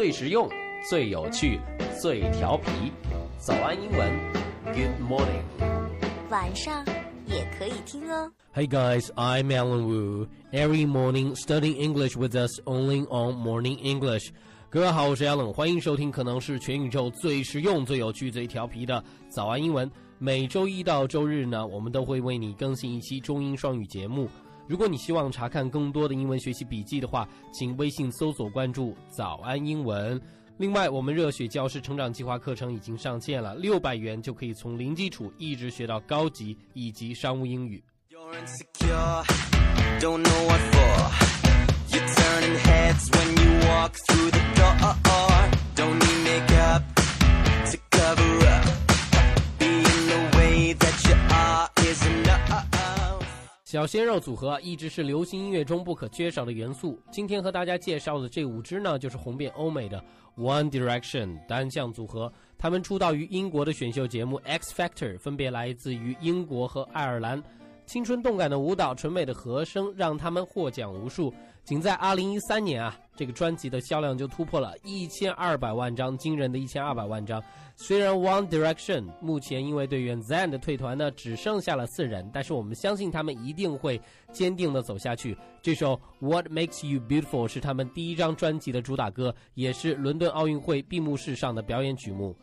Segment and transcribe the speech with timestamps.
[0.00, 0.48] 最实用、
[0.88, 1.60] 最有趣、
[2.00, 2.90] 最调皮。
[3.36, 4.10] 早安英文
[4.64, 5.42] ，Good morning。
[6.30, 6.82] 晚上
[7.26, 8.32] 也可以听哦。
[8.54, 10.26] Hey guys, I'm Alan Wu.
[10.52, 14.30] Every morning, studying English with us only on Morning English.
[14.70, 19.90] 各位好，我是 Alan，欢迎收听可能是全宇宙最实用、最有趣、最调皮的早安英文。
[20.16, 24.26] 每周一到周日呢，我们都会为你更新一期中英双语节目。
[24.70, 30.18] 如果你希望查看更多的英文学习笔记的话，请微信搜索关注“早安英文”。
[30.58, 37.82] 另外，我们热血教师成长计划课程已经上线了，六百元就可以从零基础一直学到高级以及商务英语。
[38.10, 39.24] You're insecure,
[39.98, 41.29] don't know what for.
[53.80, 57.00] 小鲜肉组合一直是流行音乐中不可缺少的元素。
[57.10, 60.04] 今天和大家介绍的这五支呢，就是红遍欧美的
[60.36, 62.30] One Direction 单向组合。
[62.58, 67.42] 他们出道于英国的选秀节目 X Factor，分别来自于英国和爱尔兰。
[67.90, 71.34] 青春动感的舞蹈、纯美的和声，让他们获奖无数。
[71.64, 77.42] 仅在2013年啊，这个专辑的销量就突破了1200万张，惊人的1200万张。
[77.74, 85.36] 虽然 One Direction 目前因为队员 Zayn 的退团呢，只剩下了四人，但是我们相信他们一定会坚定的走下去。
[85.60, 92.36] 这首 What Makes You Beautiful 是他们第一张专辑的主打歌，也是伦敦奥运会闭幕式上的表演曲目。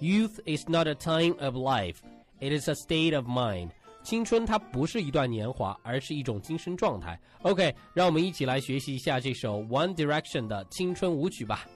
[0.00, 1.98] Youth is not a time of life,
[2.40, 3.68] it is a state of mind.
[4.02, 7.20] 青春它不是一段年华，而是一种精神状态。
[7.42, 11.66] OK，让我们一起来学习一下这首 One Direction 的青春舞曲吧。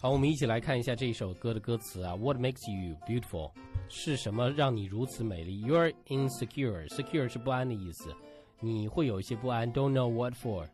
[0.00, 2.14] 好，我们一起来看一下这首歌的歌词啊。
[2.14, 3.50] What makes you beautiful？
[3.88, 8.14] 是什么让你如此美丽？You're insecure，secure 是不安的意思，
[8.60, 9.72] 你会有一些不安。
[9.72, 10.66] Don't know what for？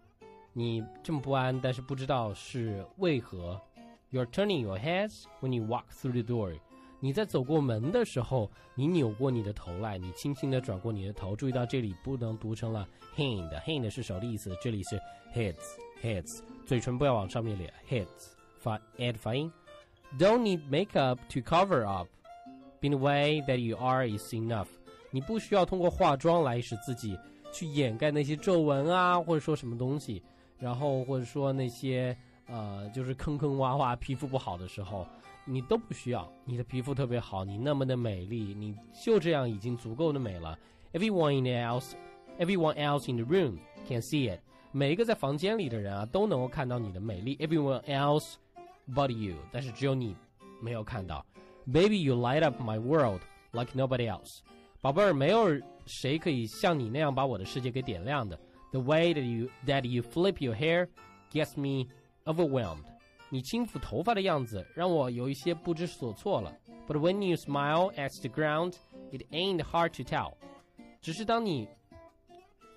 [0.53, 3.61] 你这么不安，但是不知道是为何。
[4.11, 6.59] You're turning your heads when you walk through the door。
[7.05, 11.35] 你在走过门的时候，你扭过你的头来，你轻轻地转过你的头。
[11.35, 15.01] 注意到这里不能读成了 hand，hand 是手的意思，这里是
[15.35, 18.07] heads，heads，嘴唇不要往上面咧，heads
[18.61, 19.53] 发 ed 发音。
[20.17, 22.07] Don't need makeup to cover up.
[22.83, 24.69] In the way that you are is enough.
[25.11, 27.19] 你不需要通过化妆来使自己
[27.53, 30.23] 去掩盖那些皱纹啊，或者说什么东西，
[30.57, 32.17] 然后或者说那些
[32.48, 35.06] 呃，就是坑坑洼洼、皮肤不好的时候，
[35.46, 36.32] 你都不需要。
[36.46, 40.58] 你的皮肤特别好，你那么的美丽，你就这样已经足够的美了。
[40.94, 41.94] Everyone in the else,
[42.40, 44.40] everyone else in the room can see it.
[44.72, 47.36] 每一个在房间里的人啊，都能够看到你的美丽。
[47.38, 48.36] Everyone else
[48.94, 50.16] but you，但是只有你
[50.62, 51.26] 没有看到。
[51.66, 53.22] Baby, you light up my world
[53.52, 54.40] like nobody else。
[54.80, 55.50] 宝贝儿，没有
[55.86, 58.40] 谁可以像你那样把我的世界给点亮的。
[58.72, 60.88] The way that you that you flip your hair
[61.32, 61.90] gets me
[62.26, 62.84] overwhelmed。
[63.30, 66.56] 你轻抚头发的样子让我有一些不知所措了。
[66.88, 68.76] But when you smile at the ground,
[69.12, 70.34] it ain't hard to tell。
[71.02, 71.68] 只是当你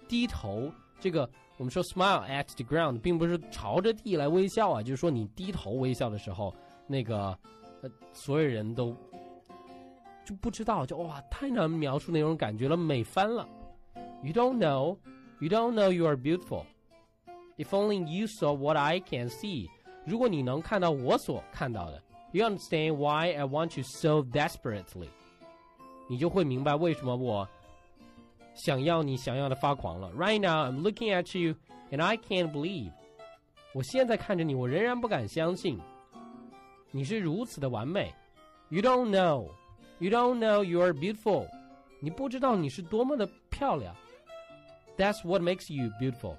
[0.08, 6.52] 低头，这个我们说 smile at the ground，并不是朝着地来微笑啊，就是说你低头微笑的时候，
[6.88, 7.38] 那个
[7.82, 8.96] 呃，所有人都
[10.24, 13.48] 就不知道，就哇，太难描述那种感觉了，美翻了。
[14.22, 14.98] You don't know,
[15.38, 16.64] you don't know you are beautiful.
[17.56, 19.68] If only you saw what I can see.
[20.04, 25.08] 如果你能看到我所看到的，You understand why I want you so desperately.
[26.08, 27.48] 你就会明白为什么我
[28.54, 30.10] 想要你想要的发狂了。
[30.12, 31.54] Right now, I'm looking at you,
[31.90, 32.92] and I can't believe.
[33.72, 35.78] 我现在看着你，我仍然不敢相信，
[36.90, 38.12] 你是如此的完美。
[38.68, 39.50] You don't know,
[39.98, 41.46] you don't know you are beautiful.
[42.00, 43.94] 你不知道你是多么的漂亮。
[44.96, 46.36] That's what makes you beautiful.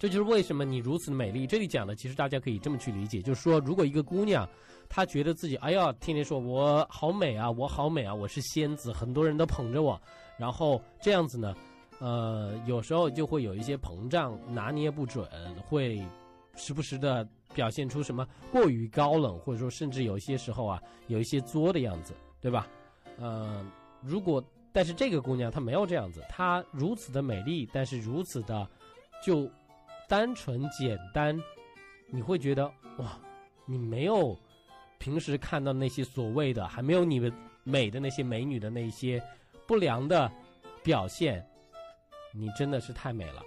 [0.00, 1.46] 这就是为什么你如此的美丽。
[1.46, 4.48] 这里讲的其实大家可以这么去理解，就是说，如果一个姑娘
[4.88, 10.00] 她觉得自己哎呀，天天说我好美啊，我好美啊，我是仙子，很多人都捧着我，
[10.38, 11.54] 然后这样子呢，
[11.98, 15.28] 呃，有时候就会有一些膨胀，拿捏不准，
[15.68, 16.02] 会
[16.56, 22.66] 时不时的表现出什么过于高冷，或者说甚至有些时候啊，有一些作的样子，对吧？
[23.18, 23.62] 呃，
[24.00, 24.42] 如果
[24.72, 28.66] 但是这个姑娘她没有这样子，她如此的美丽，但是如此的
[29.22, 29.46] 就
[30.10, 31.40] 单纯简单，
[32.08, 32.66] 你会觉得
[32.98, 33.16] 哇，
[33.64, 34.36] 你没有
[34.98, 39.22] 平时看到那些所谓的还没有你们美的那些美女的那些
[39.68, 40.28] 不良的
[40.82, 41.46] 表现，
[42.34, 43.40] 你真的是太美了。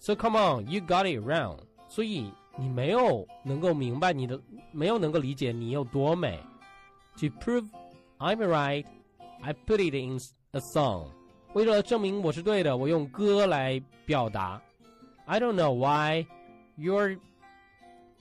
[0.00, 1.60] So come on, you got it wrong.
[1.86, 4.40] 所以你没有能够明白你的，
[4.72, 6.40] 没有能够理解你有多美。
[7.20, 7.68] To prove
[8.18, 8.86] I'm right,
[9.40, 10.18] I put it in
[10.50, 11.12] a song.
[11.52, 14.60] 为了证明我是对的，我用歌来表达。
[15.25, 16.27] I don't know why
[16.77, 17.17] you're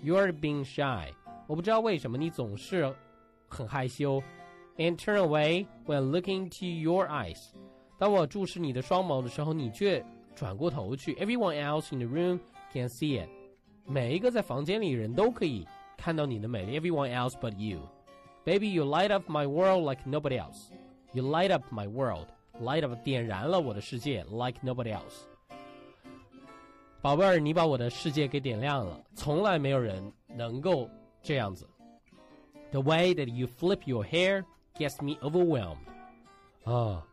[0.03, 1.15] You're being shy。
[1.47, 2.94] 我不知道为什么你总是
[3.49, 4.23] 很害羞。
[4.76, 7.38] And turn away when looking into your eyes。
[7.97, 10.05] 当我注视你的双眸的时候，你却
[10.35, 11.15] 转过头去。
[11.15, 12.41] Everyone else in the room
[12.73, 13.31] can see it。
[13.87, 15.67] 每一个在房间里人都可以
[15.97, 16.79] 看到你的美丽。
[16.79, 20.71] Everyone else but you。Baby, you light up my world like nobody else.
[21.12, 22.26] You light up my world.
[22.61, 25.23] Light up 点燃了我的世界，like nobody else。
[27.01, 30.90] 宝贝儿，你把我的世界给点亮了，从来没有人能够
[31.24, 31.66] 这样子。
[32.72, 34.44] The way that you flip your hair
[34.75, 35.78] gets me overwhelmed。
[36.66, 37.07] 啊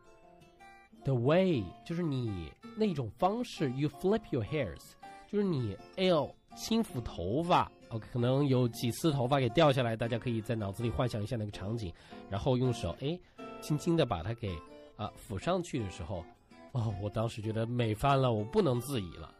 [1.05, 4.91] ，the way 就是你那种方式，you flip your hairs，
[5.25, 11.93] 就是你哎呦轻抚头发，OK，可能有几丝头发给掉下来，大家可以在脑子里幻想一下那个场景，
[12.29, 13.17] 然后用手哎
[13.61, 14.53] 轻轻的把它给
[14.97, 16.25] 啊抚上去的时候，
[16.73, 19.33] 哦，我当时觉得美翻了，我不能自已了。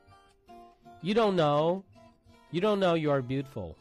[1.02, 1.82] You don't know,
[2.50, 3.74] you don't know you are beautiful.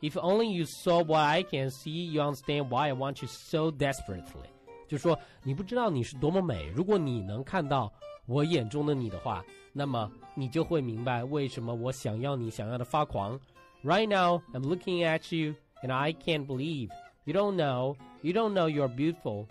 [0.00, 3.70] If only you saw what I can see, you understand why I want you so
[3.70, 4.48] desperately.
[4.88, 7.92] 就说你不知道你是多么美，如果你能看到
[8.26, 13.38] 我眼中的你的话，那么你就会明白为什么我想要你想要的发狂。
[13.84, 16.90] Right now, I'm looking at you, and I can't believe
[17.24, 19.46] you don't know, you don't know you're beautiful.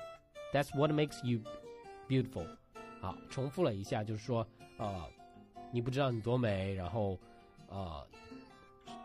[0.53, 1.41] That's what makes you
[2.07, 2.45] beautiful.
[3.01, 4.45] 好，重复了一下，就是说，
[4.77, 5.05] 呃，
[5.70, 7.18] 你不知道你多美，然后，
[7.68, 8.06] 呃，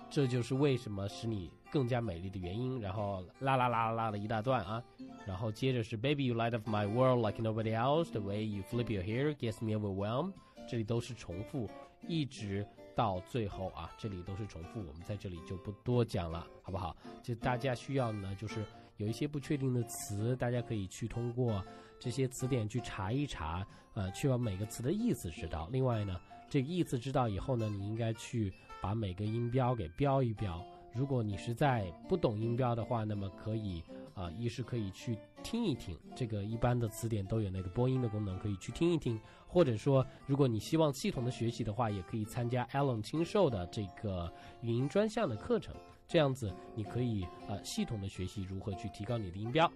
[0.10, 2.80] 这就是为什么使你更加美丽的原因。
[2.80, 4.84] 然后啦啦啦啦了一大段啊，
[5.26, 8.12] 然后接着是 Baby you light up my world like nobody else.
[8.12, 10.34] The way you flip your hair gets me overwhelmed.
[10.70, 11.70] 这里都是重复，
[12.08, 12.66] 一直
[12.96, 14.80] 到最后啊，这里都是重复。
[14.80, 16.96] 我们在这里就不多讲了，好不好？
[17.22, 18.64] 就大家需要呢，就是
[18.98, 21.64] 有一些不确定的词，大家可以去通过
[22.00, 23.66] 这些词典去查一查，
[23.96, 25.68] 呃，去把每个词的意思知道。
[25.72, 26.20] 另外呢，
[26.52, 28.52] 这个意思知道以后呢，你应该去
[28.82, 30.62] 把每个音标给标一标。
[30.94, 33.82] 如果你实在不懂音标的话，那么可以
[34.14, 39.18] 啊、一是可以去听一听，这个一般的词典都有那个播音的功能，可以去听一听。
[39.48, 44.30] 或者说，如果你希望系统的学习的话，也可以参加 Alan 亲授的这个
[44.62, 45.74] 语音专项的课程，
[46.06, 49.72] 这样子你可以呃系统的学习如何去提高你的音标。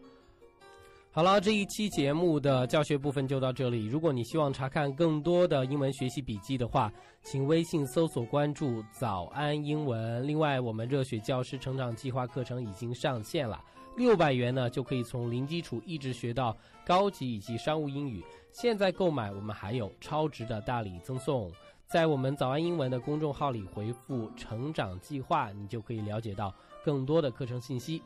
[1.15, 3.85] 好了，这一期节目的教学部分就到这里。
[3.85, 6.91] 如果你希望查看更多的英文学习笔记的话，
[7.23, 10.27] 请微信搜索关注“早安英文”。
[10.27, 13.63] 另外，我们热血教师成长计划课程已经上线了，
[13.95, 16.53] 六百元呢就可以从零基础一直学到
[16.85, 18.21] 高级以及商务英语。
[18.51, 21.49] 现在购买，我们还有超值的大礼赠送。
[21.87, 26.53] 在我们早安英文的公众号里回复“成长计划”，你就可以了解到
[26.83, 28.01] 更多的课程信息。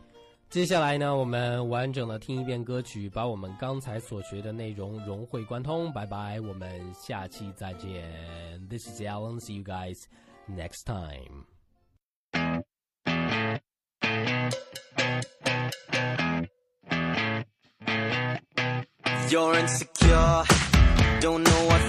[0.49, 5.93] 接下来呢，我们完整的听一遍歌曲，把我们刚才所学的内容融会贯通。
[5.93, 8.03] 拜拜，我们下期再见。
[8.67, 9.39] This is Alan.
[9.39, 10.05] See you guys
[10.49, 11.45] next time.
[19.29, 20.45] You're insecure,
[21.21, 21.88] don't know what